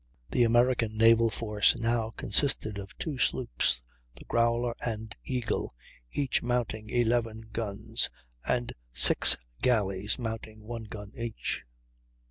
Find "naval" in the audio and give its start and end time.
0.97-1.29